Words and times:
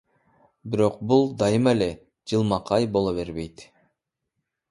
Бирок 0.75 0.95
бул 1.11 1.27
дайыма 1.41 1.75
эле 1.77 1.89
жылмакай 2.33 2.89
боло 2.97 3.13
бербейт. 3.21 3.65